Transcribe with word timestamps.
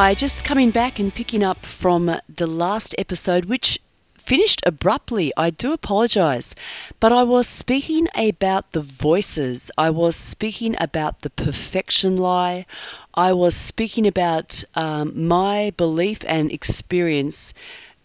Hi, 0.00 0.14
just 0.14 0.44
coming 0.44 0.70
back 0.70 1.00
and 1.00 1.12
picking 1.12 1.42
up 1.42 1.66
from 1.66 2.20
the 2.28 2.46
last 2.46 2.94
episode, 2.96 3.46
which 3.46 3.80
finished 4.16 4.62
abruptly. 4.64 5.32
I 5.36 5.50
do 5.50 5.72
apologise. 5.72 6.54
But 7.00 7.10
I 7.10 7.24
was 7.24 7.48
speaking 7.48 8.06
about 8.14 8.70
the 8.70 8.80
voices, 8.80 9.72
I 9.76 9.90
was 9.90 10.14
speaking 10.14 10.76
about 10.78 11.22
the 11.22 11.30
perfection 11.30 12.16
lie, 12.16 12.66
I 13.12 13.32
was 13.32 13.56
speaking 13.56 14.06
about 14.06 14.62
um, 14.76 15.26
my 15.26 15.72
belief 15.76 16.20
and 16.28 16.52
experience. 16.52 17.52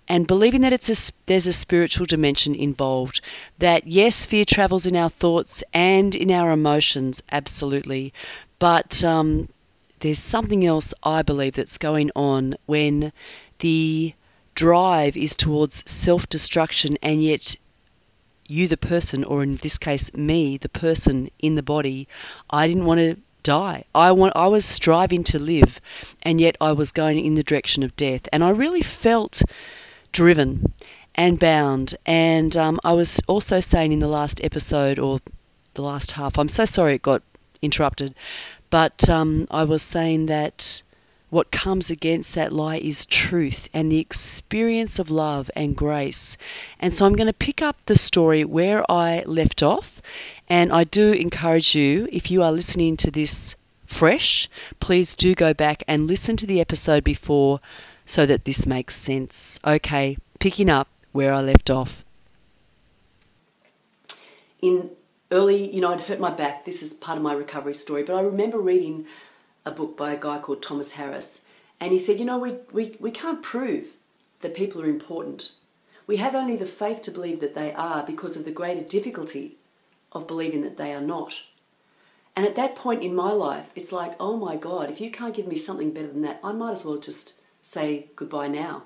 And 0.07 0.25
believing 0.25 0.61
that 0.61 0.73
it's 0.73 0.89
a, 0.89 1.13
there's 1.27 1.45
a 1.45 1.53
spiritual 1.53 2.07
dimension 2.07 2.55
involved, 2.55 3.21
that 3.59 3.85
yes, 3.85 4.25
fear 4.25 4.45
travels 4.45 4.87
in 4.87 4.95
our 4.95 5.11
thoughts 5.11 5.63
and 5.71 6.15
in 6.15 6.31
our 6.31 6.49
emotions, 6.53 7.21
absolutely, 7.31 8.13
but 8.57 9.03
um, 9.03 9.47
there's 10.03 10.19
something 10.19 10.65
else 10.65 10.93
I 11.01 11.21
believe 11.21 11.53
that's 11.53 11.77
going 11.77 12.11
on 12.13 12.55
when 12.65 13.13
the 13.59 14.13
drive 14.53 15.15
is 15.15 15.37
towards 15.37 15.89
self 15.89 16.27
destruction, 16.27 16.97
and 17.01 17.23
yet 17.23 17.55
you, 18.45 18.67
the 18.67 18.75
person, 18.75 19.23
or 19.23 19.43
in 19.43 19.55
this 19.55 19.77
case, 19.77 20.13
me, 20.13 20.57
the 20.57 20.67
person 20.67 21.31
in 21.39 21.55
the 21.55 21.63
body, 21.63 22.09
I 22.49 22.67
didn't 22.67 22.83
want 22.83 22.99
to 22.99 23.15
die. 23.43 23.85
I 23.95 24.11
want 24.11 24.33
I 24.35 24.47
was 24.47 24.65
striving 24.65 25.23
to 25.25 25.39
live 25.39 25.79
and 26.21 26.39
yet 26.39 26.57
I 26.59 26.73
was 26.73 26.91
going 26.91 27.23
in 27.25 27.35
the 27.35 27.43
direction 27.43 27.83
of 27.83 27.95
death 27.95 28.27
and 28.31 28.43
I 28.43 28.49
really 28.49 28.81
felt 28.81 29.41
driven 30.11 30.73
and 31.15 31.39
bound 31.39 31.95
and 32.05 32.55
um, 32.55 32.79
I 32.85 32.93
was 32.93 33.19
also 33.27 33.59
saying 33.59 33.91
in 33.91 33.99
the 33.99 34.07
last 34.07 34.41
episode 34.43 34.97
or 34.97 35.19
the 35.73 35.81
last 35.81 36.11
half 36.11 36.39
I'm 36.39 36.47
so 36.47 36.63
sorry 36.63 36.95
it 36.95 37.01
got 37.01 37.21
interrupted 37.61 38.15
but 38.73 39.07
um, 39.07 39.47
I 39.51 39.65
was 39.65 39.83
saying 39.83 40.25
that 40.25 40.81
what 41.29 41.51
comes 41.51 41.91
against 41.91 42.33
that 42.33 42.51
lie 42.51 42.77
is 42.77 43.05
truth 43.05 43.69
and 43.71 43.91
the 43.91 43.99
experience 43.99 44.97
of 44.97 45.11
love 45.11 45.51
and 45.55 45.75
grace. 45.75 46.37
And 46.79 46.91
so 46.91 47.05
I'm 47.05 47.15
going 47.15 47.27
to 47.27 47.33
pick 47.33 47.61
up 47.61 47.77
the 47.85 47.95
story 47.95 48.43
where 48.43 48.83
I 48.91 49.25
left 49.27 49.61
off. 49.61 50.01
And 50.49 50.73
I 50.73 50.85
do 50.85 51.11
encourage 51.11 51.75
you, 51.75 52.07
if 52.11 52.31
you 52.31 52.41
are 52.41 52.51
listening 52.51 52.97
to 52.97 53.11
this 53.11 53.55
fresh, 53.85 54.49
please 54.79 55.13
do 55.13 55.35
go 55.35 55.53
back 55.53 55.83
and 55.87 56.07
listen 56.07 56.35
to 56.37 56.47
the 56.47 56.59
episode 56.59 57.03
before 57.03 57.59
so 58.07 58.25
that 58.25 58.43
this 58.43 58.65
makes 58.65 58.95
sense. 58.95 59.59
Okay, 59.63 60.17
picking 60.39 60.71
up 60.71 60.87
where 61.11 61.31
I 61.31 61.41
left 61.41 61.69
off. 61.69 62.03
In 64.63 64.89
early, 65.33 65.73
you 65.73 65.81
know, 65.81 65.91
I'd 65.91 66.01
hurt 66.01 66.19
my 66.19 66.29
back. 66.29 66.63
This 66.63 66.83
is 66.83 66.93
part 66.93 67.17
of 67.17 67.23
my 67.23 67.33
recovery 67.33 67.73
story. 67.73 68.03
But 68.03 68.15
I 68.15 68.21
remember 68.21 68.59
reading 68.59 69.05
a 69.65 69.71
book 69.71 69.97
by 69.97 70.13
a 70.13 70.19
guy 70.19 70.39
called 70.39 70.61
Thomas 70.61 70.91
Harris, 70.91 71.45
and 71.79 71.91
he 71.91 71.97
said, 71.97 72.19
you 72.19 72.25
know, 72.25 72.37
we, 72.37 72.57
we, 72.71 72.95
we 72.99 73.11
can't 73.11 73.41
prove 73.41 73.93
that 74.41 74.55
people 74.55 74.81
are 74.81 74.85
important. 74.85 75.53
We 76.05 76.17
have 76.17 76.35
only 76.35 76.55
the 76.55 76.65
faith 76.65 77.01
to 77.03 77.11
believe 77.11 77.39
that 77.41 77.55
they 77.55 77.73
are 77.73 78.03
because 78.03 78.37
of 78.37 78.45
the 78.45 78.51
greater 78.51 78.83
difficulty 78.83 79.57
of 80.11 80.27
believing 80.27 80.61
that 80.61 80.77
they 80.77 80.93
are 80.93 81.01
not. 81.01 81.43
And 82.35 82.45
at 82.45 82.55
that 82.55 82.75
point 82.75 83.03
in 83.03 83.15
my 83.15 83.31
life, 83.31 83.71
it's 83.75 83.91
like, 83.91 84.15
oh 84.19 84.37
my 84.37 84.55
God, 84.55 84.89
if 84.89 84.99
you 85.01 85.09
can't 85.09 85.35
give 85.35 85.47
me 85.47 85.55
something 85.55 85.91
better 85.91 86.07
than 86.07 86.21
that, 86.21 86.39
I 86.43 86.51
might 86.51 86.71
as 86.71 86.85
well 86.85 86.97
just 86.97 87.39
say 87.61 88.07
goodbye 88.15 88.47
now. 88.47 88.83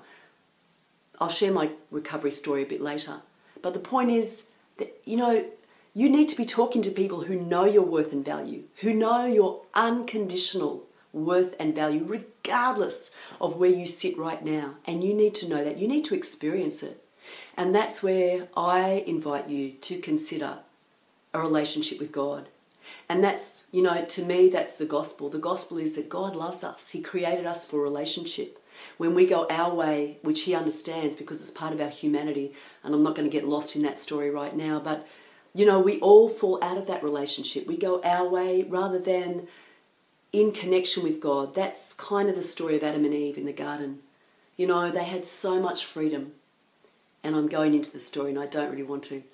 I'll 1.20 1.28
share 1.28 1.52
my 1.52 1.70
recovery 1.90 2.30
story 2.30 2.62
a 2.62 2.66
bit 2.66 2.80
later. 2.80 3.20
But 3.60 3.74
the 3.74 3.80
point 3.80 4.10
is 4.10 4.50
that, 4.78 5.00
you 5.04 5.16
know, 5.16 5.44
you 5.98 6.08
need 6.08 6.28
to 6.28 6.36
be 6.36 6.46
talking 6.46 6.80
to 6.82 6.92
people 6.92 7.22
who 7.22 7.34
know 7.34 7.64
your 7.64 7.82
worth 7.82 8.12
and 8.12 8.24
value, 8.24 8.62
who 8.82 8.94
know 8.94 9.24
your 9.24 9.62
unconditional 9.74 10.84
worth 11.12 11.56
and 11.58 11.74
value, 11.74 12.04
regardless 12.06 13.10
of 13.40 13.56
where 13.56 13.68
you 13.68 13.84
sit 13.84 14.16
right 14.16 14.44
now. 14.44 14.76
And 14.86 15.02
you 15.02 15.12
need 15.12 15.34
to 15.34 15.48
know 15.48 15.64
that. 15.64 15.78
You 15.78 15.88
need 15.88 16.04
to 16.04 16.14
experience 16.14 16.84
it. 16.84 17.04
And 17.56 17.74
that's 17.74 18.00
where 18.00 18.46
I 18.56 19.02
invite 19.08 19.48
you 19.48 19.72
to 19.72 19.98
consider 19.98 20.58
a 21.34 21.40
relationship 21.40 21.98
with 21.98 22.12
God. 22.12 22.48
And 23.08 23.24
that's, 23.24 23.66
you 23.72 23.82
know, 23.82 24.04
to 24.04 24.22
me, 24.22 24.48
that's 24.48 24.76
the 24.76 24.86
gospel. 24.86 25.28
The 25.28 25.38
gospel 25.40 25.78
is 25.78 25.96
that 25.96 26.08
God 26.08 26.36
loves 26.36 26.62
us, 26.62 26.90
He 26.90 27.02
created 27.02 27.44
us 27.44 27.66
for 27.66 27.80
relationship. 27.80 28.62
When 28.98 29.16
we 29.16 29.26
go 29.26 29.48
our 29.50 29.74
way, 29.74 30.18
which 30.22 30.42
He 30.42 30.54
understands 30.54 31.16
because 31.16 31.42
it's 31.42 31.50
part 31.50 31.72
of 31.72 31.80
our 31.80 31.88
humanity, 31.88 32.52
and 32.84 32.94
I'm 32.94 33.02
not 33.02 33.16
going 33.16 33.28
to 33.28 33.36
get 33.36 33.48
lost 33.48 33.74
in 33.74 33.82
that 33.82 33.98
story 33.98 34.30
right 34.30 34.54
now, 34.54 34.78
but 34.78 35.04
you 35.58 35.66
know, 35.66 35.80
we 35.80 35.98
all 35.98 36.28
fall 36.28 36.62
out 36.62 36.78
of 36.78 36.86
that 36.86 37.02
relationship. 37.02 37.66
We 37.66 37.76
go 37.76 38.00
our 38.02 38.28
way 38.28 38.62
rather 38.62 39.00
than 39.00 39.48
in 40.32 40.52
connection 40.52 41.02
with 41.02 41.20
God. 41.20 41.52
That's 41.56 41.92
kind 41.92 42.28
of 42.28 42.36
the 42.36 42.42
story 42.42 42.76
of 42.76 42.84
Adam 42.84 43.04
and 43.04 43.12
Eve 43.12 43.36
in 43.36 43.44
the 43.44 43.52
garden. 43.52 43.98
You 44.56 44.68
know, 44.68 44.88
they 44.92 45.02
had 45.02 45.26
so 45.26 45.60
much 45.60 45.84
freedom. 45.84 46.34
And 47.24 47.34
I'm 47.34 47.48
going 47.48 47.74
into 47.74 47.90
the 47.90 47.98
story 47.98 48.30
and 48.30 48.38
I 48.38 48.46
don't 48.46 48.70
really 48.70 48.84
want 48.84 49.02
to. 49.04 49.24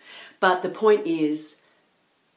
But 0.40 0.62
the 0.62 0.70
point 0.70 1.06
is, 1.06 1.60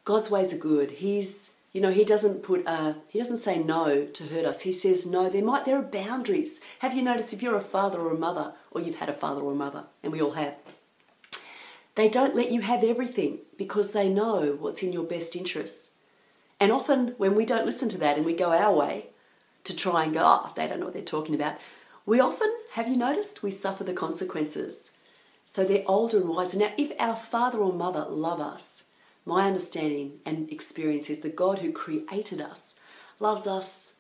God's 0.04 0.30
ways 0.30 0.54
are 0.54 0.58
good. 0.58 0.92
He's, 0.92 1.60
you 1.72 1.80
know, 1.80 1.92
He 1.92 2.04
doesn't 2.04 2.44
put 2.44 2.68
a, 2.68 2.98
He 3.08 3.20
doesn't 3.20 3.38
say 3.38 3.58
no 3.64 4.04
to 4.04 4.24
hurt 4.26 4.44
us. 4.44 4.64
He 4.64 4.74
says 4.74 5.10
no. 5.10 5.30
There 5.30 5.42
might, 5.42 5.64
there 5.64 5.80
are 5.80 5.82
boundaries. 5.82 6.60
Have 6.80 6.94
you 6.94 7.04
noticed 7.04 7.32
if 7.32 7.42
you're 7.42 7.56
a 7.56 7.62
father 7.62 8.00
or 8.00 8.12
a 8.12 8.20
mother, 8.20 8.52
or 8.70 8.82
you've 8.82 9.00
had 9.00 9.08
a 9.08 9.14
father 9.14 9.40
or 9.40 9.54
a 9.54 9.56
mother, 9.56 9.86
and 10.04 10.12
we 10.12 10.22
all 10.22 10.32
have, 10.32 10.56
they 11.96 12.10
don't 12.10 12.36
let 12.36 12.52
you 12.52 12.60
have 12.62 12.84
everything 12.84 13.40
because 13.58 13.92
they 13.92 14.10
know 14.10 14.58
what's 14.60 14.84
in 14.84 14.94
your 14.94 15.04
best 15.04 15.36
interests. 15.36 15.92
And 16.60 16.72
often, 16.72 17.16
when 17.18 17.36
we 17.36 17.46
don't 17.46 17.66
listen 17.66 17.90
to 17.90 17.98
that 18.00 18.18
and 18.18 18.26
we 18.26 18.34
go 18.34 18.52
our 18.52 18.74
way 18.74 19.08
to 19.64 19.76
try 19.76 20.04
and 20.04 20.14
go, 20.14 20.22
oh, 20.24 20.52
they 20.56 20.68
don't 20.68 20.80
know 20.80 20.86
what 20.86 20.94
they're 20.94 21.04
talking 21.04 21.36
about, 21.36 21.58
we 22.06 22.20
often, 22.20 22.52
have 22.74 22.88
you 22.88 22.96
noticed, 22.96 23.44
we 23.44 23.52
suffer 23.52 23.84
the 23.84 23.94
consequences. 23.94 24.94
So 25.46 25.64
they're 25.64 25.84
older 25.86 26.18
and 26.18 26.30
wiser. 26.30 26.58
Now, 26.58 26.72
if 26.78 26.92
our 27.00 27.16
father 27.16 27.60
or 27.60 27.74
mother 27.74 28.06
love 28.10 28.40
us, 28.40 28.86
my 29.26 29.46
understanding 29.46 30.20
and 30.26 30.50
experience 30.52 31.10
is 31.10 31.20
the 31.20 31.30
God 31.30 31.60
who 31.60 31.72
created 31.72 32.40
us 32.40 32.76
loves 33.20 33.46
us 33.46 33.96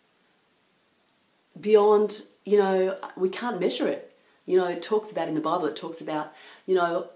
beyond, 1.59 2.21
you 2.45 2.57
know, 2.57 2.97
we 3.15 3.29
can't 3.29 3.59
measure 3.59 3.87
it. 3.87 4.13
You 4.45 4.57
know, 4.57 4.67
it 4.67 4.81
talks 4.81 5.11
about 5.11 5.27
in 5.27 5.33
the 5.33 5.41
Bible, 5.41 5.65
it 5.65 5.75
talks 5.75 5.99
about, 5.99 6.33
you 6.65 6.75
know, 6.75 7.09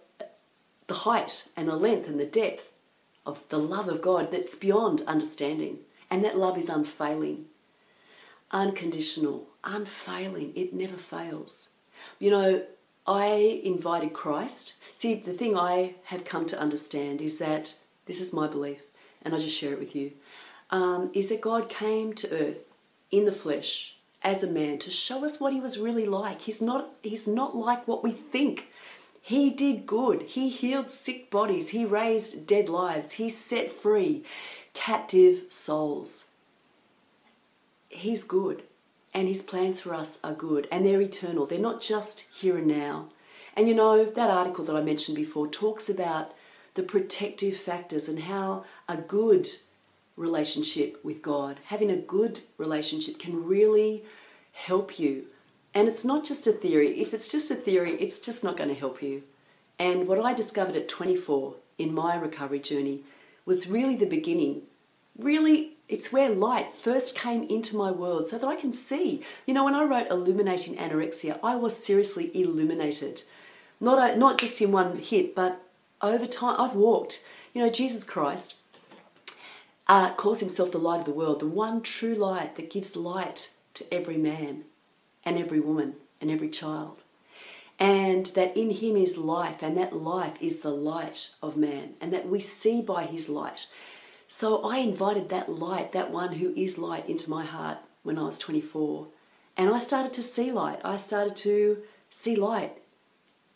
the 0.91 1.09
height 1.09 1.47
and 1.55 1.69
the 1.69 1.75
length 1.77 2.09
and 2.09 2.19
the 2.19 2.25
depth 2.25 2.69
of 3.25 3.47
the 3.47 3.57
love 3.57 3.87
of 3.87 4.01
God 4.01 4.29
that's 4.29 4.55
beyond 4.55 5.01
understanding. 5.07 5.77
And 6.09 6.21
that 6.25 6.37
love 6.37 6.57
is 6.57 6.67
unfailing, 6.67 7.45
unconditional, 8.51 9.47
unfailing. 9.63 10.51
It 10.53 10.73
never 10.73 10.97
fails. 10.97 11.75
You 12.19 12.31
know, 12.31 12.63
I 13.07 13.61
invited 13.63 14.11
Christ. 14.11 14.75
See, 14.91 15.15
the 15.15 15.31
thing 15.31 15.57
I 15.57 15.95
have 16.11 16.25
come 16.25 16.45
to 16.47 16.59
understand 16.59 17.21
is 17.21 17.39
that 17.39 17.75
this 18.05 18.19
is 18.19 18.33
my 18.33 18.47
belief, 18.47 18.81
and 19.21 19.33
I 19.33 19.39
just 19.39 19.57
share 19.57 19.71
it 19.71 19.79
with 19.79 19.95
you, 19.95 20.11
um, 20.71 21.09
is 21.13 21.29
that 21.29 21.39
God 21.39 21.69
came 21.69 22.11
to 22.15 22.35
earth 22.35 22.65
in 23.11 23.23
the 23.23 23.31
flesh 23.31 23.95
as 24.23 24.43
a 24.43 24.51
man 24.51 24.77
to 24.79 24.91
show 24.91 25.23
us 25.23 25.39
what 25.39 25.53
he 25.53 25.61
was 25.61 25.79
really 25.79 26.05
like. 26.05 26.41
He's 26.41 26.61
not, 26.61 26.89
he's 27.01 27.29
not 27.29 27.55
like 27.55 27.87
what 27.87 28.03
we 28.03 28.11
think. 28.11 28.67
He 29.21 29.51
did 29.51 29.85
good. 29.85 30.23
He 30.23 30.49
healed 30.49 30.89
sick 30.89 31.29
bodies. 31.29 31.69
He 31.69 31.85
raised 31.85 32.47
dead 32.47 32.67
lives. 32.67 33.13
He 33.13 33.29
set 33.29 33.71
free 33.71 34.23
captive 34.73 35.43
souls. 35.49 36.29
He's 37.89 38.23
good. 38.23 38.63
And 39.13 39.27
his 39.27 39.43
plans 39.43 39.81
for 39.81 39.93
us 39.93 40.19
are 40.23 40.33
good. 40.33 40.67
And 40.71 40.85
they're 40.85 41.01
eternal. 41.01 41.45
They're 41.45 41.59
not 41.59 41.81
just 41.81 42.31
here 42.33 42.57
and 42.57 42.67
now. 42.67 43.09
And 43.55 43.67
you 43.67 43.75
know, 43.75 44.03
that 44.03 44.29
article 44.29 44.65
that 44.65 44.75
I 44.75 44.81
mentioned 44.81 45.17
before 45.17 45.47
talks 45.47 45.89
about 45.89 46.33
the 46.73 46.83
protective 46.83 47.57
factors 47.57 48.07
and 48.07 48.21
how 48.21 48.63
a 48.87 48.97
good 48.97 49.47
relationship 50.15 51.03
with 51.03 51.21
God, 51.21 51.59
having 51.65 51.91
a 51.91 51.97
good 51.97 52.41
relationship, 52.57 53.19
can 53.19 53.45
really 53.45 54.03
help 54.53 54.97
you 54.97 55.25
and 55.73 55.87
it's 55.87 56.03
not 56.03 56.25
just 56.25 56.47
a 56.47 56.51
theory. 56.51 56.99
If 56.99 57.13
it's 57.13 57.27
just 57.27 57.49
a 57.49 57.55
theory, 57.55 57.91
it's 57.91 58.19
just 58.19 58.43
not 58.43 58.57
going 58.57 58.69
to 58.69 58.75
help 58.75 59.01
you. 59.01 59.23
And 59.79 60.07
what 60.07 60.19
I 60.19 60.33
discovered 60.33 60.75
at 60.75 60.89
24 60.89 61.55
in 61.77 61.93
my 61.93 62.15
recovery 62.15 62.59
journey 62.59 63.03
was 63.45 63.69
really 63.69 63.95
the 63.95 64.05
beginning. 64.05 64.63
Really, 65.17 65.77
it's 65.87 66.11
where 66.11 66.29
light 66.29 66.73
first 66.79 67.17
came 67.17 67.43
into 67.43 67.77
my 67.77 67.89
world 67.89 68.27
so 68.27 68.37
that 68.37 68.47
I 68.47 68.55
can 68.55 68.73
see. 68.73 69.23
You 69.45 69.53
know, 69.53 69.63
when 69.63 69.75
I 69.75 69.83
wrote 69.83 70.09
Illuminating 70.09 70.75
Anorexia, 70.75 71.39
I 71.41 71.55
was 71.55 71.83
seriously 71.83 72.31
illuminated. 72.39 73.23
Not, 73.79 73.97
a, 73.97 74.15
not 74.15 74.37
just 74.37 74.61
in 74.61 74.71
one 74.71 74.97
hit, 74.97 75.33
but 75.35 75.63
over 76.01 76.27
time, 76.27 76.59
I've 76.59 76.75
walked. 76.75 77.27
You 77.53 77.63
know, 77.63 77.71
Jesus 77.71 78.03
Christ 78.03 78.57
uh, 79.87 80.13
calls 80.13 80.41
himself 80.41 80.71
the 80.71 80.77
light 80.77 80.99
of 80.99 81.05
the 81.05 81.11
world, 81.11 81.39
the 81.39 81.47
one 81.47 81.81
true 81.81 82.13
light 82.13 82.55
that 82.57 82.69
gives 82.69 82.95
light 82.95 83.51
to 83.73 83.91
every 83.91 84.17
man 84.17 84.65
and 85.23 85.37
every 85.37 85.59
woman 85.59 85.95
and 86.19 86.29
every 86.29 86.49
child. 86.49 87.03
And 87.79 88.27
that 88.27 88.55
in 88.55 88.69
him 88.69 88.95
is 88.95 89.17
life, 89.17 89.63
and 89.63 89.75
that 89.77 89.95
life 89.95 90.39
is 90.39 90.59
the 90.59 90.69
light 90.69 91.33
of 91.41 91.57
man, 91.57 91.95
and 91.99 92.13
that 92.13 92.27
we 92.27 92.39
see 92.39 92.81
by 92.81 93.03
his 93.03 93.27
light. 93.27 93.67
So 94.27 94.63
I 94.63 94.77
invited 94.77 95.29
that 95.29 95.49
light, 95.49 95.91
that 95.91 96.11
one 96.11 96.33
who 96.33 96.53
is 96.55 96.77
light, 96.77 97.09
into 97.09 97.29
my 97.29 97.43
heart 97.43 97.79
when 98.03 98.17
I 98.17 98.23
was 98.23 98.39
24. 98.39 99.07
And 99.57 99.69
I 99.69 99.79
started 99.79 100.13
to 100.13 100.23
see 100.23 100.51
light. 100.51 100.79
I 100.83 100.97
started 100.97 101.35
to 101.37 101.79
see 102.09 102.35
light. 102.35 102.77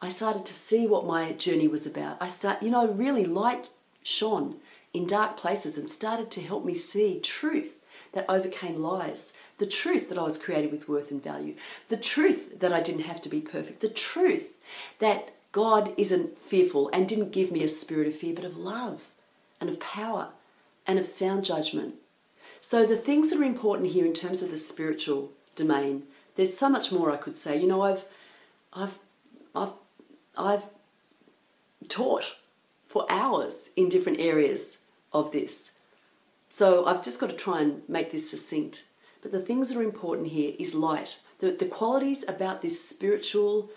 I 0.02 0.10
started 0.10 0.46
to 0.46 0.54
see 0.54 0.86
what 0.86 1.06
my 1.06 1.32
journey 1.32 1.68
was 1.68 1.86
about. 1.86 2.18
I 2.20 2.28
start, 2.28 2.62
you 2.62 2.70
know, 2.70 2.88
really 2.88 3.26
light 3.26 3.70
shone 4.04 4.58
in 4.94 5.08
dark 5.08 5.38
places 5.38 5.78
and 5.78 5.90
started 5.90 6.30
to 6.32 6.42
help 6.42 6.66
me 6.66 6.74
see 6.74 7.20
truth 7.20 7.78
that 8.14 8.26
overcame 8.30 8.82
lies. 8.82 9.34
The 9.58 9.66
truth 9.66 10.10
that 10.10 10.18
I 10.18 10.24
was 10.24 10.42
created 10.42 10.72
with 10.72 10.90
worth 10.90 11.12
and 11.12 11.24
value. 11.24 11.56
The 11.90 11.98
truth 11.98 12.60
that 12.60 12.74
I 12.74 12.82
didn't 12.82 13.04
have 13.04 13.22
to 13.22 13.30
be 13.30 13.40
perfect. 13.40 13.80
The 13.80 13.90
truth 13.90 14.58
that 15.00 15.32
God 15.52 15.94
isn't 15.96 16.38
fearful 16.38 16.90
and 16.92 17.08
didn't 17.08 17.32
give 17.32 17.52
me 17.52 17.64
a 17.64 17.70
spirit 17.70 18.10
of 18.10 18.16
fear, 18.16 18.34
but 18.36 18.44
of 18.44 18.58
love 18.58 19.06
and 19.62 19.70
of 19.70 19.80
power 19.80 20.30
and 20.86 21.00
of 21.00 21.06
sound 21.06 21.46
judgment. 21.46 21.96
So, 22.60 22.86
the 22.86 22.98
things 22.98 23.30
that 23.30 23.40
are 23.40 23.44
important 23.44 23.92
here 23.92 24.06
in 24.06 24.14
terms 24.14 24.42
of 24.42 24.52
the 24.52 24.58
spiritual 24.58 25.32
domain, 25.56 26.04
there's 26.36 26.58
so 26.58 26.68
much 26.68 26.92
more 26.92 27.12
I 27.12 27.18
could 27.18 27.38
say. 27.38 27.60
You 27.60 27.68
know, 27.68 27.84
I've, 27.84 28.04
I've, 28.74 28.98
I've, 29.56 29.74
I've 30.38 30.64
taught 31.88 32.36
for 32.88 33.06
hours 33.10 33.72
in 33.78 33.88
different 33.88 34.20
areas 34.20 34.82
of 35.14 35.32
this. 35.32 35.80
So, 36.50 36.86
I've 36.86 37.04
just 37.04 37.20
got 37.20 37.30
to 37.30 37.36
try 37.36 37.62
and 37.62 37.88
make 37.88 38.12
this 38.12 38.30
succinct. 38.30 38.86
But 39.26 39.32
the 39.32 39.42
things 39.42 39.70
that 39.70 39.80
are 39.80 39.82
important 39.82 40.28
here 40.28 40.54
is 40.60 40.76
light. 40.76 41.22
The, 41.40 41.50
the 41.50 41.66
qualities 41.66 42.24
about 42.28 42.62
this 42.62 42.88
spiritual 42.88 43.72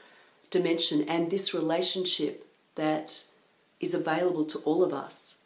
dimension 0.50 1.08
and 1.08 1.30
this 1.30 1.54
relationship 1.54 2.46
that 2.74 3.24
is 3.80 3.94
available 3.94 4.44
to 4.44 4.58
all 4.66 4.84
of 4.84 4.92
us. 4.92 5.38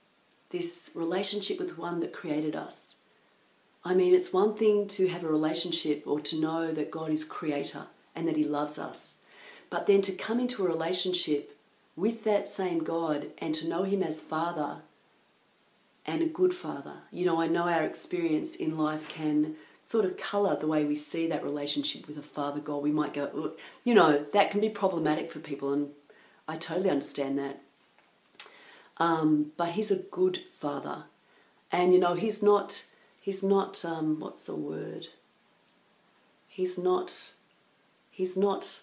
This 0.50 0.90
relationship 0.96 1.60
with 1.60 1.78
one 1.78 2.00
that 2.00 2.12
created 2.12 2.56
us. 2.56 2.96
I 3.84 3.94
mean, 3.94 4.12
it's 4.12 4.32
one 4.32 4.56
thing 4.56 4.88
to 4.88 5.06
have 5.06 5.22
a 5.22 5.28
relationship 5.28 6.02
or 6.05 6.19
to 6.19 6.40
know 6.40 6.72
that 6.72 6.90
God 6.90 7.10
is 7.12 7.25
creator 7.25 7.84
and 8.16 8.26
that 8.26 8.37
He 8.37 8.43
loves 8.43 8.81
us. 8.81 9.20
But 9.70 9.87
then 9.87 10.02
to 10.02 10.10
come 10.10 10.40
into 10.40 10.64
a 10.64 10.69
relationship 10.69 11.56
with 11.94 12.25
that 12.25 12.48
same 12.48 12.82
God 12.82 13.28
and 13.38 13.55
to 13.55 13.69
know 13.69 13.84
Him 13.84 14.02
as 14.02 14.20
Father 14.20 14.78
and 16.05 16.22
a 16.22 16.26
good 16.26 16.55
Father. 16.55 17.02
You 17.12 17.25
know, 17.25 17.40
I 17.40 17.46
know 17.46 17.69
our 17.69 17.84
experience 17.84 18.56
in 18.56 18.76
life 18.76 19.08
can 19.08 19.55
sort 19.82 20.05
of 20.05 20.17
colour 20.17 20.56
the 20.56 20.67
way 20.67 20.84
we 20.84 20.94
see 20.94 21.26
that 21.26 21.43
relationship 21.43 22.06
with 22.06 22.17
a 22.17 22.23
father 22.23 22.61
God. 22.61 22.82
We 22.82 22.93
might 22.93 23.12
go, 23.12 23.52
you 23.84 23.94
know, 23.94 24.25
that 24.32 24.50
can 24.50 24.61
be 24.61 24.69
problematic 24.69 25.31
for 25.31 25.40
people, 25.40 25.73
and 25.73 25.90
I 26.46 26.56
totally 26.56 26.90
understand 26.90 27.38
that. 27.38 27.61
Um, 28.99 29.52
but 29.56 29.70
he's 29.70 29.90
a 29.90 30.02
good 30.02 30.38
father, 30.58 31.05
and 31.70 31.93
you 31.93 31.99
know, 31.99 32.14
he's 32.14 32.43
not, 32.43 32.84
he's 33.20 33.43
not, 33.43 33.84
um, 33.84 34.20
what's 34.20 34.44
the 34.44 34.55
word? 34.55 35.08
He's 36.46 36.79
not, 36.79 37.32
he's 38.11 38.37
not. 38.37 38.81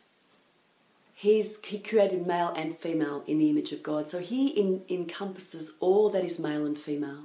He's, 1.14 1.62
he 1.66 1.80
created 1.80 2.26
male 2.26 2.54
and 2.56 2.78
female 2.78 3.26
in 3.28 3.40
the 3.40 3.50
image 3.50 3.74
of 3.74 3.84
God. 3.84 4.08
So 4.08 4.20
he 4.20 4.48
in, 4.48 4.84
encompasses 4.88 5.76
all 5.82 6.10
that 6.12 6.24
is 6.24 6.40
male 6.40 6.66
and 6.66 6.78
female. 6.78 7.24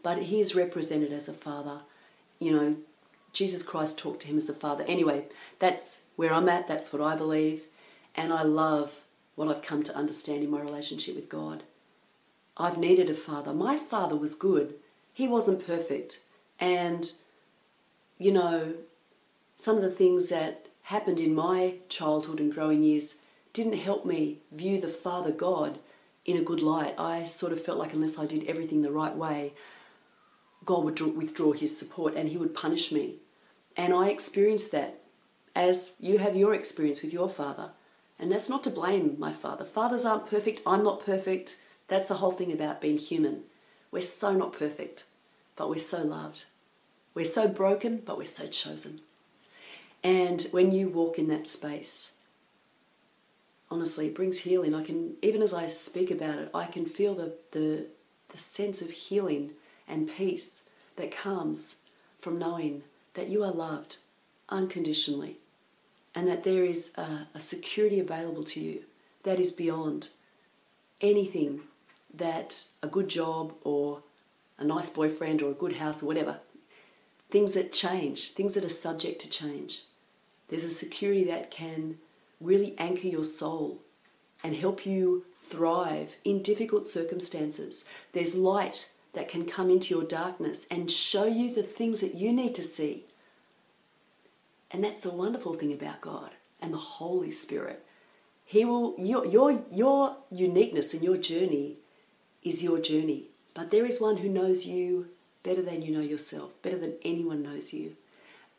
But 0.00 0.22
he 0.22 0.38
is 0.38 0.54
represented 0.54 1.12
as 1.12 1.28
a 1.28 1.32
father, 1.32 1.80
you 2.38 2.52
know, 2.52 2.76
Jesus 3.32 3.62
Christ 3.62 3.98
talked 3.98 4.20
to 4.22 4.28
him 4.28 4.36
as 4.36 4.48
a 4.48 4.54
father. 4.54 4.84
Anyway, 4.86 5.24
that's 5.58 6.04
where 6.16 6.32
I'm 6.32 6.48
at, 6.48 6.68
that's 6.68 6.92
what 6.92 7.02
I 7.02 7.16
believe, 7.16 7.64
and 8.14 8.32
I 8.32 8.42
love 8.42 9.02
what 9.34 9.48
I've 9.48 9.62
come 9.62 9.82
to 9.84 9.96
understand 9.96 10.44
in 10.44 10.50
my 10.50 10.60
relationship 10.60 11.14
with 11.14 11.28
God. 11.28 11.62
I've 12.56 12.78
needed 12.78 13.08
a 13.08 13.14
father. 13.14 13.54
My 13.54 13.76
father 13.76 14.16
was 14.16 14.34
good, 14.34 14.74
he 15.12 15.26
wasn't 15.26 15.66
perfect. 15.66 16.20
And, 16.60 17.10
you 18.18 18.32
know, 18.32 18.74
some 19.56 19.76
of 19.76 19.82
the 19.82 19.90
things 19.90 20.28
that 20.28 20.66
happened 20.84 21.20
in 21.20 21.34
my 21.34 21.76
childhood 21.88 22.40
and 22.40 22.52
growing 22.52 22.82
years 22.82 23.18
didn't 23.52 23.78
help 23.78 24.04
me 24.04 24.38
view 24.50 24.80
the 24.80 24.88
Father 24.88 25.30
God 25.30 25.78
in 26.24 26.36
a 26.36 26.42
good 26.42 26.60
light. 26.60 26.94
I 26.98 27.24
sort 27.24 27.52
of 27.52 27.64
felt 27.64 27.78
like 27.78 27.92
unless 27.92 28.18
I 28.18 28.26
did 28.26 28.44
everything 28.44 28.82
the 28.82 28.90
right 28.90 29.14
way, 29.14 29.54
God 30.64 30.84
would 30.84 31.00
withdraw 31.16 31.52
his 31.52 31.76
support 31.76 32.14
and 32.14 32.28
he 32.28 32.36
would 32.36 32.54
punish 32.54 32.92
me. 32.92 33.16
And 33.76 33.94
I 33.94 34.08
experienced 34.08 34.72
that 34.72 35.00
as 35.54 35.96
you 36.00 36.18
have 36.18 36.36
your 36.36 36.54
experience 36.54 37.02
with 37.02 37.12
your 37.12 37.28
father. 37.28 37.70
And 38.18 38.30
that's 38.30 38.48
not 38.48 38.62
to 38.64 38.70
blame 38.70 39.16
my 39.18 39.32
father. 39.32 39.64
Fathers 39.64 40.04
aren't 40.04 40.30
perfect. 40.30 40.62
I'm 40.66 40.84
not 40.84 41.04
perfect. 41.04 41.60
That's 41.88 42.08
the 42.08 42.14
whole 42.14 42.32
thing 42.32 42.52
about 42.52 42.80
being 42.80 42.98
human. 42.98 43.42
We're 43.90 44.00
so 44.00 44.34
not 44.34 44.52
perfect, 44.52 45.04
but 45.56 45.68
we're 45.68 45.78
so 45.78 46.02
loved. 46.02 46.44
We're 47.14 47.24
so 47.24 47.48
broken, 47.48 48.02
but 48.04 48.16
we're 48.16 48.24
so 48.24 48.46
chosen. 48.46 49.00
And 50.02 50.46
when 50.50 50.72
you 50.72 50.88
walk 50.88 51.18
in 51.18 51.28
that 51.28 51.46
space, 51.46 52.18
honestly, 53.70 54.06
it 54.06 54.14
brings 54.14 54.40
healing. 54.40 54.74
I 54.74 54.84
can, 54.84 55.16
even 55.22 55.42
as 55.42 55.52
I 55.52 55.66
speak 55.66 56.10
about 56.10 56.38
it, 56.38 56.50
I 56.54 56.66
can 56.66 56.84
feel 56.84 57.14
the, 57.14 57.34
the, 57.52 57.86
the 58.28 58.38
sense 58.38 58.80
of 58.82 58.90
healing 58.90 59.52
and 59.86 60.10
peace 60.10 60.68
that 60.96 61.10
comes 61.10 61.82
from 62.18 62.38
knowing 62.38 62.82
that 63.14 63.28
you 63.28 63.42
are 63.44 63.50
loved 63.50 63.98
unconditionally 64.48 65.38
and 66.14 66.28
that 66.28 66.44
there 66.44 66.64
is 66.64 66.96
a, 66.96 67.26
a 67.34 67.40
security 67.40 67.98
available 67.98 68.42
to 68.42 68.60
you 68.60 68.82
that 69.22 69.38
is 69.38 69.52
beyond 69.52 70.08
anything 71.00 71.60
that 72.12 72.66
a 72.82 72.86
good 72.86 73.08
job 73.08 73.54
or 73.62 74.02
a 74.58 74.64
nice 74.64 74.90
boyfriend 74.90 75.42
or 75.42 75.50
a 75.50 75.54
good 75.54 75.76
house 75.76 76.02
or 76.02 76.06
whatever. 76.06 76.38
Things 77.30 77.54
that 77.54 77.72
change, 77.72 78.30
things 78.32 78.54
that 78.54 78.64
are 78.64 78.68
subject 78.68 79.20
to 79.22 79.30
change. 79.30 79.84
There's 80.48 80.64
a 80.64 80.70
security 80.70 81.24
that 81.24 81.50
can 81.50 81.96
really 82.40 82.74
anchor 82.78 83.08
your 83.08 83.24
soul 83.24 83.80
and 84.44 84.54
help 84.54 84.84
you 84.84 85.24
thrive 85.36 86.16
in 86.24 86.42
difficult 86.42 86.86
circumstances. 86.86 87.88
There's 88.12 88.36
light 88.36 88.91
that 89.12 89.28
can 89.28 89.44
come 89.44 89.70
into 89.70 89.94
your 89.94 90.04
darkness 90.04 90.66
and 90.70 90.90
show 90.90 91.26
you 91.26 91.54
the 91.54 91.62
things 91.62 92.00
that 92.00 92.14
you 92.14 92.32
need 92.32 92.54
to 92.54 92.62
see. 92.62 93.04
And 94.70 94.82
that's 94.82 95.02
the 95.02 95.12
wonderful 95.12 95.54
thing 95.54 95.72
about 95.72 96.00
God 96.00 96.30
and 96.60 96.72
the 96.72 96.78
Holy 96.78 97.30
Spirit. 97.30 97.84
He 98.44 98.64
will 98.64 98.94
your 98.98 99.26
your 99.26 99.62
your 99.70 100.16
uniqueness 100.30 100.94
and 100.94 101.02
your 101.02 101.16
journey 101.16 101.76
is 102.42 102.62
your 102.62 102.80
journey. 102.80 103.24
But 103.54 103.70
there 103.70 103.84
is 103.84 104.00
one 104.00 104.18
who 104.18 104.28
knows 104.28 104.66
you 104.66 105.08
better 105.42 105.62
than 105.62 105.82
you 105.82 105.92
know 105.92 106.00
yourself, 106.00 106.50
better 106.62 106.78
than 106.78 106.94
anyone 107.04 107.42
knows 107.42 107.74
you. 107.74 107.96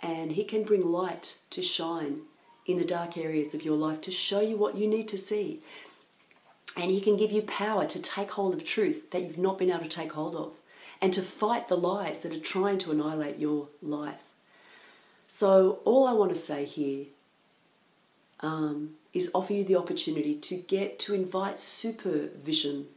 And 0.01 0.33
he 0.33 0.43
can 0.43 0.63
bring 0.63 0.85
light 0.85 1.39
to 1.49 1.63
shine 1.63 2.21
in 2.65 2.77
the 2.77 2.85
dark 2.85 3.17
areas 3.17 3.53
of 3.53 3.63
your 3.63 3.77
life 3.77 4.01
to 4.01 4.11
show 4.11 4.41
you 4.41 4.57
what 4.57 4.77
you 4.77 4.87
need 4.87 5.07
to 5.09 5.17
see. 5.17 5.61
And 6.75 6.89
He 6.89 7.01
can 7.01 7.17
give 7.17 7.31
you 7.31 7.41
power 7.41 7.85
to 7.85 8.01
take 8.01 8.31
hold 8.31 8.53
of 8.53 8.65
truth 8.65 9.11
that 9.11 9.21
you've 9.21 9.37
not 9.37 9.57
been 9.57 9.69
able 9.69 9.83
to 9.83 9.89
take 9.89 10.13
hold 10.13 10.35
of 10.35 10.57
and 11.01 11.13
to 11.13 11.21
fight 11.21 11.67
the 11.67 11.77
lies 11.77 12.23
that 12.23 12.33
are 12.33 12.39
trying 12.39 12.77
to 12.79 12.91
annihilate 12.91 13.37
your 13.37 13.67
life. 13.81 14.21
So, 15.27 15.79
all 15.85 16.07
I 16.07 16.13
want 16.13 16.31
to 16.31 16.37
say 16.37 16.65
here 16.65 17.05
um, 18.39 18.91
is 19.13 19.31
offer 19.33 19.53
you 19.53 19.63
the 19.63 19.75
opportunity 19.75 20.35
to 20.35 20.55
get 20.55 20.99
to 20.99 21.13
invite 21.13 21.59
supervision, 21.59 22.87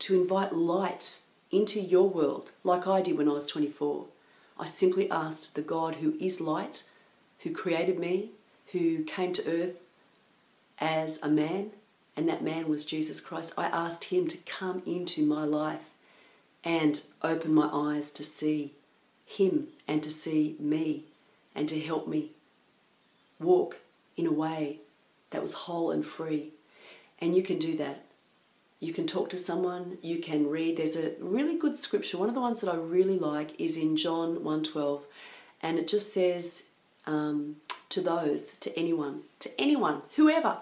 to 0.00 0.20
invite 0.20 0.52
light 0.52 1.20
into 1.50 1.80
your 1.80 2.08
world, 2.08 2.50
like 2.64 2.86
I 2.86 3.00
did 3.00 3.16
when 3.16 3.28
I 3.28 3.32
was 3.32 3.46
24. 3.46 4.06
I 4.58 4.66
simply 4.66 5.10
asked 5.10 5.54
the 5.54 5.62
God 5.62 5.96
who 5.96 6.14
is 6.20 6.40
light, 6.40 6.84
who 7.40 7.52
created 7.52 7.98
me, 7.98 8.30
who 8.72 9.04
came 9.04 9.32
to 9.32 9.48
earth 9.48 9.80
as 10.78 11.22
a 11.22 11.28
man 11.28 11.70
and 12.16 12.28
that 12.28 12.42
man 12.42 12.68
was 12.68 12.84
Jesus 12.84 13.20
Christ. 13.20 13.52
I 13.58 13.66
asked 13.66 14.04
him 14.04 14.26
to 14.28 14.38
come 14.38 14.82
into 14.86 15.26
my 15.26 15.44
life 15.44 15.94
and 16.62 17.02
open 17.22 17.52
my 17.52 17.68
eyes 17.72 18.10
to 18.12 18.24
see 18.24 18.72
him 19.26 19.68
and 19.86 20.02
to 20.02 20.10
see 20.10 20.56
me 20.58 21.04
and 21.54 21.68
to 21.68 21.80
help 21.80 22.06
me 22.06 22.30
walk 23.40 23.78
in 24.16 24.26
a 24.26 24.32
way 24.32 24.80
that 25.30 25.42
was 25.42 25.54
whole 25.54 25.90
and 25.90 26.04
free. 26.04 26.50
And 27.20 27.34
you 27.34 27.42
can 27.42 27.58
do 27.58 27.76
that. 27.78 28.04
You 28.80 28.92
can 28.92 29.06
talk 29.06 29.30
to 29.30 29.38
someone, 29.38 29.98
you 30.02 30.18
can 30.18 30.48
read. 30.48 30.76
There's 30.76 30.96
a 30.96 31.12
really 31.18 31.56
good 31.56 31.76
scripture. 31.76 32.18
One 32.18 32.28
of 32.28 32.34
the 32.34 32.40
ones 32.40 32.60
that 32.60 32.70
I 32.70 32.76
really 32.76 33.18
like 33.18 33.58
is 33.58 33.78
in 33.78 33.96
John 33.96 34.44
1:12, 34.44 35.04
and 35.62 35.78
it 35.78 35.88
just 35.88 36.12
says 36.12 36.68
um, 37.06 37.56
to 37.88 38.02
those, 38.02 38.56
to 38.58 38.78
anyone, 38.78 39.22
to 39.38 39.50
anyone, 39.58 40.02
whoever 40.16 40.58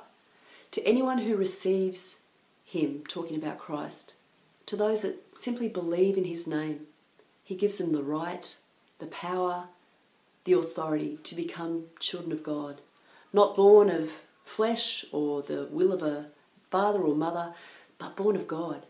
to 0.72 0.86
anyone 0.86 1.18
who 1.18 1.36
receives 1.36 2.24
him, 2.64 3.04
talking 3.06 3.36
about 3.36 3.58
Christ, 3.58 4.14
to 4.66 4.76
those 4.76 5.02
that 5.02 5.38
simply 5.38 5.68
believe 5.68 6.16
in 6.16 6.24
his 6.24 6.46
name, 6.46 6.86
he 7.44 7.54
gives 7.54 7.78
them 7.78 7.92
the 7.92 8.02
right, 8.02 8.56
the 8.98 9.06
power, 9.06 9.68
the 10.44 10.52
authority 10.52 11.18
to 11.22 11.34
become 11.34 11.84
children 12.00 12.32
of 12.32 12.42
God, 12.42 12.80
not 13.32 13.54
born 13.54 13.88
of 13.88 14.22
flesh 14.44 15.04
or 15.12 15.42
the 15.42 15.68
will 15.70 15.92
of 15.92 16.02
a 16.02 16.26
father 16.70 17.00
or 17.00 17.14
mother, 17.14 17.54
but 17.98 18.16
born 18.16 18.36
of 18.36 18.48
God. 18.48 18.84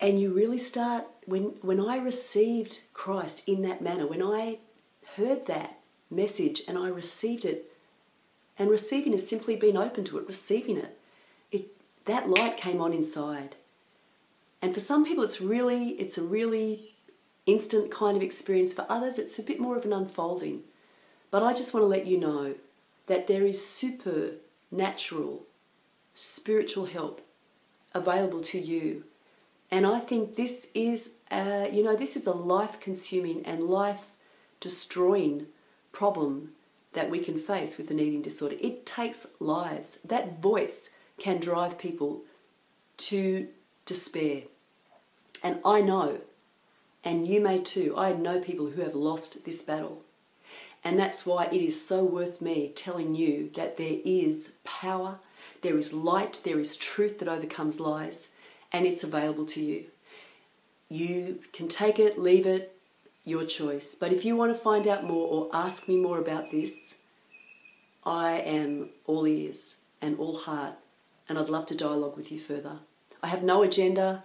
And 0.00 0.20
you 0.20 0.32
really 0.32 0.58
start, 0.58 1.06
when, 1.24 1.54
when 1.62 1.80
I 1.80 1.96
received 1.96 2.82
Christ 2.92 3.48
in 3.48 3.62
that 3.62 3.82
manner, 3.82 4.06
when 4.06 4.22
I 4.22 4.58
heard 5.16 5.46
that 5.46 5.78
message 6.10 6.62
and 6.68 6.78
I 6.78 6.88
received 6.88 7.44
it. 7.44 7.72
And 8.58 8.70
receiving 8.70 9.12
is 9.12 9.28
simply 9.28 9.56
being 9.56 9.76
open 9.76 10.04
to 10.04 10.18
it, 10.18 10.26
receiving 10.26 10.76
it. 10.78 10.98
It 11.50 11.68
that 12.06 12.28
light 12.28 12.56
came 12.56 12.80
on 12.80 12.92
inside. 12.92 13.56
And 14.62 14.72
for 14.72 14.80
some 14.80 15.04
people 15.04 15.24
it's 15.24 15.40
really 15.40 15.90
it's 15.90 16.18
a 16.18 16.22
really 16.22 16.94
instant 17.44 17.90
kind 17.90 18.16
of 18.16 18.22
experience. 18.22 18.72
For 18.72 18.86
others 18.88 19.18
it's 19.18 19.38
a 19.38 19.42
bit 19.42 19.60
more 19.60 19.76
of 19.76 19.84
an 19.84 19.92
unfolding. 19.92 20.62
But 21.30 21.42
I 21.42 21.52
just 21.52 21.74
want 21.74 21.82
to 21.82 21.88
let 21.88 22.06
you 22.06 22.18
know 22.18 22.54
that 23.06 23.26
there 23.26 23.46
is 23.46 23.64
supernatural 23.64 25.42
spiritual 26.16 26.86
help 26.86 27.20
available 27.94 28.40
to 28.40 28.58
you. 28.58 29.04
And 29.70 29.86
I 29.86 29.98
think 29.98 30.36
this 30.36 30.70
is, 30.74 31.18
uh, 31.30 31.66
you 31.70 31.82
know, 31.82 31.94
this 31.94 32.16
is 32.16 32.26
a 32.26 32.32
life 32.32 32.80
consuming 32.80 33.44
and 33.44 33.64
life 33.64 34.06
destroying 34.60 35.46
problem 35.92 36.52
that 36.96 37.10
we 37.10 37.20
can 37.20 37.36
face 37.36 37.76
with 37.76 37.90
an 37.90 38.00
eating 38.00 38.22
disorder. 38.22 38.56
It 38.58 38.86
takes 38.86 39.34
lives. 39.38 40.00
That 40.00 40.40
voice 40.40 40.96
can 41.18 41.40
drive 41.40 41.78
people 41.78 42.22
to 42.96 43.48
despair. 43.84 44.44
And 45.44 45.60
I 45.62 45.82
know, 45.82 46.20
and 47.04 47.28
you 47.28 47.40
may 47.42 47.58
too, 47.58 47.94
I 47.98 48.14
know 48.14 48.40
people 48.40 48.70
who 48.70 48.80
have 48.80 48.94
lost 48.94 49.44
this 49.44 49.60
battle. 49.60 50.02
And 50.82 50.98
that's 50.98 51.26
why 51.26 51.46
it 51.46 51.60
is 51.60 51.86
so 51.86 52.02
worth 52.02 52.40
me 52.40 52.72
telling 52.74 53.14
you 53.14 53.50
that 53.54 53.76
there 53.76 53.98
is 54.04 54.54
power, 54.64 55.18
there 55.60 55.76
is 55.76 55.92
light, 55.92 56.40
there 56.44 56.58
is 56.58 56.76
truth 56.76 57.18
that 57.18 57.28
overcomes 57.28 57.78
lies, 57.78 58.34
and 58.72 58.86
it's 58.86 59.04
available 59.04 59.44
to 59.46 59.60
you. 59.62 59.84
You 60.88 61.40
can 61.52 61.68
take 61.68 61.98
it, 61.98 62.18
leave 62.18 62.46
it, 62.46 62.75
your 63.26 63.44
choice. 63.44 63.94
But 63.94 64.12
if 64.12 64.24
you 64.24 64.36
want 64.36 64.54
to 64.54 64.58
find 64.58 64.86
out 64.86 65.04
more 65.04 65.28
or 65.28 65.50
ask 65.52 65.88
me 65.88 65.96
more 65.96 66.18
about 66.18 66.50
this, 66.50 67.02
I 68.04 68.38
am 68.38 68.90
all 69.04 69.26
ears 69.26 69.82
and 70.00 70.18
all 70.18 70.38
heart, 70.38 70.74
and 71.28 71.36
I'd 71.36 71.50
love 71.50 71.66
to 71.66 71.76
dialogue 71.76 72.16
with 72.16 72.30
you 72.30 72.38
further. 72.38 72.78
I 73.22 73.26
have 73.26 73.42
no 73.42 73.62
agenda. 73.62 74.22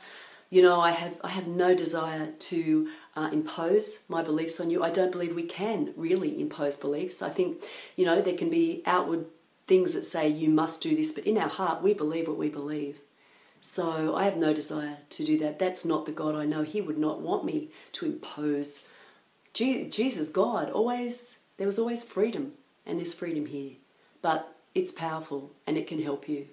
You 0.52 0.62
know, 0.62 0.80
I 0.80 0.92
have 0.92 1.18
I 1.24 1.30
have 1.30 1.48
no 1.48 1.74
desire 1.74 2.34
to 2.52 2.90
uh, 3.16 3.30
impose 3.34 4.04
my 4.08 4.22
beliefs 4.22 4.60
on 4.60 4.70
you. 4.70 4.84
I 4.84 4.92
don't 4.92 5.12
believe 5.12 5.34
we 5.34 5.44
can 5.44 5.94
really 5.98 6.40
impose 6.40 6.78
beliefs. 6.78 7.22
I 7.22 7.30
think, 7.30 7.64
you 7.96 8.06
know, 8.06 8.22
there 8.22 8.38
can 8.38 8.50
be 8.50 8.84
outward 8.86 9.26
things 9.66 9.94
that 9.94 10.06
say 10.06 10.28
you 10.28 10.50
must 10.50 10.84
do 10.84 10.96
this, 10.96 11.14
but 11.14 11.26
in 11.26 11.38
our 11.38 11.50
heart 11.50 11.82
we 11.82 11.94
believe 11.94 12.28
what 12.28 12.38
we 12.38 12.50
believe. 12.50 13.00
So 13.62 14.16
I 14.16 14.26
have 14.26 14.38
no 14.38 14.54
desire 14.54 14.98
to 15.10 15.24
do 15.24 15.38
that. 15.40 15.60
That's 15.60 15.86
not 15.86 16.06
the 16.06 16.12
God 16.12 16.36
I 16.36 16.46
know. 16.46 16.64
He 16.64 16.82
would 16.82 16.98
not 16.98 17.22
want 17.22 17.46
me 17.46 17.70
to 17.94 18.06
impose. 18.08 18.90
Jesus, 19.54 20.30
God, 20.30 20.72
always, 20.72 21.40
there 21.58 21.68
was 21.68 21.78
always 21.78 22.04
freedom, 22.04 22.54
and 22.86 22.98
there's 22.98 23.14
freedom 23.14 23.46
here. 23.46 23.74
But 24.22 24.52
it's 24.74 24.92
powerful 24.92 25.52
and 25.68 25.78
it 25.78 25.88
can 25.88 26.02
help 26.02 26.28
you. 26.28 26.48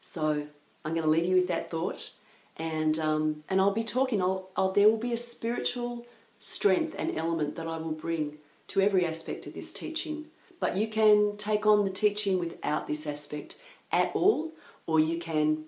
So 0.00 0.46
I'm 0.84 0.92
going 0.92 1.02
to 1.02 1.10
leave 1.10 1.26
you 1.26 1.36
with 1.36 1.48
that 1.48 1.70
thought, 1.70 2.12
and 2.56 2.98
um, 2.98 3.44
and 3.48 3.60
I'll 3.60 3.72
be 3.72 3.84
talking. 3.84 4.22
I'll, 4.22 4.48
I'll 4.56 4.72
there 4.72 4.88
will 4.88 4.98
be 4.98 5.12
a 5.12 5.18
spiritual 5.18 6.06
strength 6.38 6.94
and 6.98 7.16
element 7.16 7.56
that 7.56 7.66
I 7.66 7.76
will 7.78 7.92
bring 7.92 8.38
to 8.68 8.80
every 8.80 9.04
aspect 9.04 9.46
of 9.46 9.54
this 9.54 9.72
teaching. 9.72 10.26
But 10.58 10.76
you 10.76 10.86
can 10.86 11.36
take 11.36 11.66
on 11.66 11.84
the 11.84 11.90
teaching 11.90 12.38
without 12.38 12.86
this 12.86 13.06
aspect 13.06 13.60
at 13.92 14.10
all, 14.14 14.52
or 14.86 15.00
you 15.00 15.18
can 15.18 15.64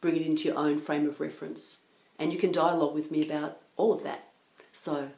bring 0.00 0.16
it 0.16 0.22
into 0.22 0.48
your 0.48 0.58
own 0.58 0.78
frame 0.78 1.08
of 1.08 1.20
reference. 1.20 1.84
And 2.18 2.32
you 2.32 2.38
can 2.38 2.52
dialogue 2.52 2.94
with 2.94 3.10
me 3.10 3.24
about 3.24 3.60
all 3.76 3.92
of 3.92 4.02
that. 4.02 4.28
So 4.72 5.10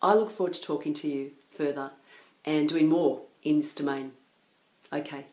I 0.00 0.14
look 0.14 0.30
forward 0.30 0.54
to 0.54 0.62
talking 0.62 0.94
to 0.94 1.08
you 1.08 1.32
further 1.50 1.90
and 2.44 2.68
doing 2.68 2.88
more 2.88 3.22
in 3.42 3.58
this 3.60 3.74
domain. 3.74 4.12
Okay. 4.92 5.26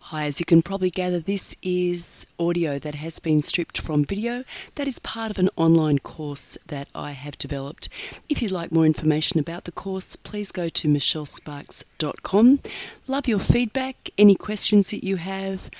Hi, 0.00 0.24
as 0.24 0.40
you 0.40 0.46
can 0.46 0.62
probably 0.62 0.88
gather, 0.88 1.20
this 1.20 1.54
is 1.60 2.26
audio 2.38 2.78
that 2.78 2.94
has 2.94 3.18
been 3.18 3.42
stripped 3.42 3.82
from 3.82 4.06
video. 4.06 4.42
That 4.76 4.88
is 4.88 4.98
part 5.00 5.30
of 5.30 5.38
an 5.38 5.50
online 5.54 5.98
course 5.98 6.56
that 6.68 6.88
I 6.94 7.10
have 7.10 7.36
developed. 7.36 7.90
If 8.26 8.40
you'd 8.40 8.50
like 8.50 8.72
more 8.72 8.86
information 8.86 9.38
about 9.38 9.64
the 9.64 9.72
course, 9.72 10.16
please 10.16 10.50
go 10.50 10.70
to 10.70 10.88
michellesparks.com. 10.88 12.60
Love 13.06 13.28
your 13.28 13.38
feedback, 13.38 14.10
any 14.16 14.34
questions 14.34 14.92
that 14.92 15.04
you 15.04 15.16
have, 15.16 15.70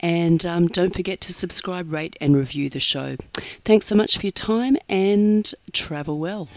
and 0.00 0.44
um, 0.46 0.68
don't 0.68 0.94
forget 0.94 1.22
to 1.22 1.32
subscribe, 1.32 1.92
rate, 1.92 2.16
and 2.20 2.36
review 2.36 2.70
the 2.70 2.80
show. 2.80 3.16
Thanks 3.64 3.86
so 3.86 3.94
much 3.94 4.18
for 4.18 4.26
your 4.26 4.32
time 4.32 4.76
and 4.88 5.50
travel 5.72 6.18
well. 6.18 6.48